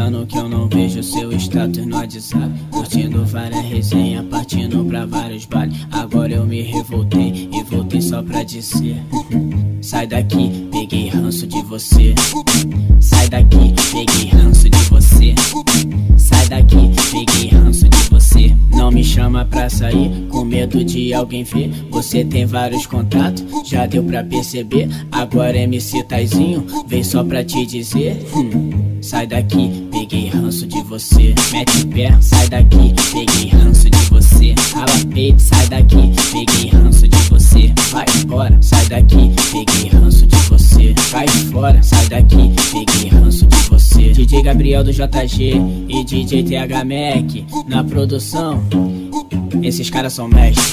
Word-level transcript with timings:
ano 0.00 0.26
que 0.26 0.36
eu 0.36 0.48
não 0.48 0.68
vejo 0.68 1.00
seu 1.02 1.32
status 1.32 1.86
no 1.86 1.96
WhatsApp. 1.96 2.50
Curtindo 2.70 3.24
várias 3.24 3.64
resenhas, 3.66 4.26
partindo 4.26 4.84
pra 4.84 5.06
vários 5.06 5.44
bares. 5.46 5.76
Agora 5.92 6.32
eu 6.32 6.44
me 6.44 6.62
revoltei 6.62 7.48
e 7.52 7.62
voltei 7.62 8.00
só 8.00 8.20
pra 8.22 8.42
dizer: 8.42 8.96
Sai 9.80 10.06
daqui, 10.06 10.68
peguei 10.72 11.08
ranço 11.08 11.46
de 11.46 11.62
você. 11.62 12.14
Sai 13.00 13.28
daqui, 13.28 13.74
peguei 13.92 14.28
ranço 14.30 14.68
de 14.68 14.78
você. 14.90 15.34
Sai 16.16 16.48
daqui, 16.48 16.90
peguei 17.12 17.48
ranço 17.50 17.88
de 17.88 18.10
você. 18.10 18.56
Não 18.70 18.90
me 18.90 19.04
chama 19.04 19.44
pra 19.44 19.68
sair, 19.70 20.26
com 20.28 20.44
medo 20.44 20.84
de 20.84 21.14
alguém 21.14 21.44
ver. 21.44 21.70
Você 21.90 22.24
tem 22.24 22.44
vários 22.44 22.86
contatos, 22.86 23.44
já 23.68 23.86
deu 23.86 24.02
pra 24.02 24.24
perceber. 24.24 24.88
Agora 25.12 25.56
MC 25.56 26.02
Taizinho, 26.04 26.66
vem 26.86 27.04
só 27.04 27.22
pra 27.22 27.44
te 27.44 27.64
dizer. 27.64 28.26
Hum, 28.34 28.69
sai 29.10 29.26
daqui, 29.26 29.88
peguei 29.90 30.28
ranço 30.28 30.64
de 30.68 30.80
você. 30.84 31.34
Mete 31.50 31.84
pé, 31.86 32.16
sai 32.20 32.48
daqui, 32.48 32.94
peguei 33.12 33.48
ranço 33.48 33.90
de 33.90 33.98
você. 34.08 34.54
Rala 34.72 35.04
peito, 35.12 35.42
sai 35.42 35.66
daqui, 35.66 36.12
peguei 36.32 36.70
ranço 36.70 37.08
de 37.08 37.16
você. 37.28 37.74
Vai 37.90 38.06
embora, 38.22 38.56
sai 38.62 38.86
daqui, 38.86 39.32
peguei 39.50 39.90
ranço 39.90 40.24
de 40.28 40.36
você. 40.36 40.94
Vai 41.10 41.26
fora, 41.26 41.82
sai 41.82 42.08
daqui, 42.08 42.54
peguei 42.70 43.08
ranço 43.10 43.46
de 43.48 43.56
você. 43.68 44.12
DJ 44.12 44.42
Gabriel 44.44 44.84
do 44.84 44.92
JG 44.92 45.54
e 45.88 46.04
DJ 46.04 46.44
TH 46.44 46.84
Mac 46.84 47.66
na 47.66 47.82
produção. 47.82 48.62
Esses 49.60 49.90
caras 49.90 50.12
são 50.12 50.28
mestres. 50.28 50.72